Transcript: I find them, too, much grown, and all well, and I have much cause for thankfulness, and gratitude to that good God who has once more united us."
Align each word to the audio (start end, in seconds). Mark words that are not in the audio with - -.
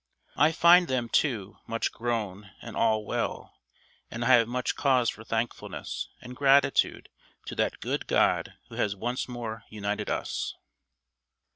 I 0.35 0.51
find 0.51 0.87
them, 0.87 1.09
too, 1.09 1.57
much 1.67 1.91
grown, 1.91 2.49
and 2.59 2.75
all 2.75 3.05
well, 3.05 3.59
and 4.09 4.25
I 4.25 4.29
have 4.29 4.47
much 4.47 4.75
cause 4.75 5.11
for 5.11 5.23
thankfulness, 5.23 6.09
and 6.23 6.35
gratitude 6.35 7.07
to 7.45 7.53
that 7.57 7.79
good 7.81 8.07
God 8.07 8.55
who 8.69 8.75
has 8.77 8.95
once 8.95 9.29
more 9.29 9.63
united 9.69 10.09
us." 10.09 10.55